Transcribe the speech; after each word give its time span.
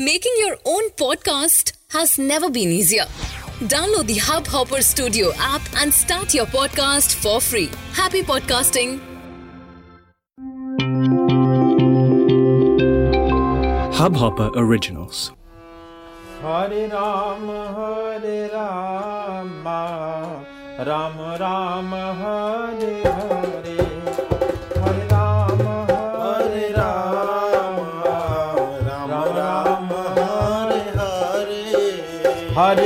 Making 0.00 0.34
your 0.38 0.56
own 0.64 0.90
podcast 0.90 1.72
has 1.90 2.20
never 2.20 2.48
been 2.48 2.68
easier. 2.68 3.06
Download 3.66 4.06
the 4.06 4.14
Hubhopper 4.14 4.80
Studio 4.80 5.32
app 5.38 5.60
and 5.78 5.92
start 5.92 6.32
your 6.32 6.46
podcast 6.46 7.16
for 7.16 7.40
free. 7.40 7.68
Happy 7.94 8.22
podcasting! 8.22 9.00
Hubhopper 13.98 14.52
Originals. 14.54 15.32
Hare 16.42 16.88
Ram, 16.88 17.48
Hare 17.74 18.50
Rama, 18.52 20.46
Ram 20.78 21.18
Ram, 21.40 21.90
Hare 22.22 23.02
Hare. 23.02 23.47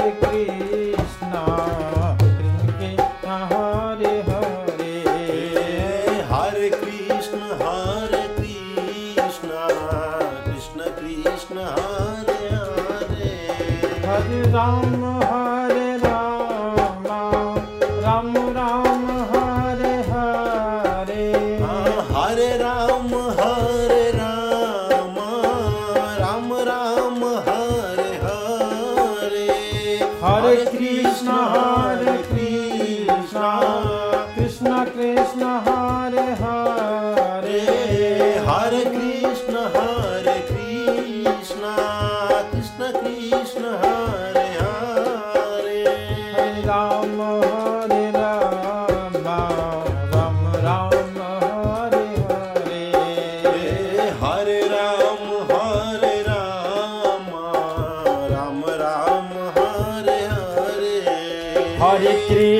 Hare 0.00 0.92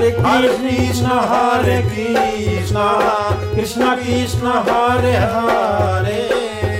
Hare 0.00 0.10
Krishna 0.10 1.06
Hare 1.06 1.78
Krishna 1.82 2.76
Krishna 3.56 3.82
Krishna, 3.96 4.46
Hare 4.68 5.16
Hare. 5.16 6.22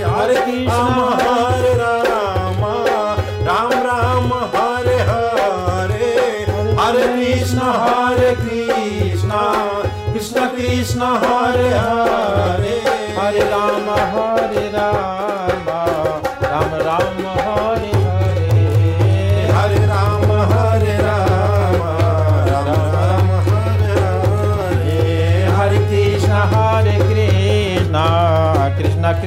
Hare 0.05 0.35
Krishna, 0.35 1.03
Hare 1.21 1.73
Ram 1.73 2.63
Ram 3.47 3.71
Ram, 3.71 4.33
Hare 4.55 4.97
Hare. 5.09 6.15
Hare 6.79 7.05
Krishna 7.13 7.57
Hare 7.57 8.31
Krishna 8.41 9.31
Krishna 10.13 10.47
Krishna, 10.47 11.01
Hare 11.01 11.69
Hare. 11.69 12.77
Hare 13.17 13.43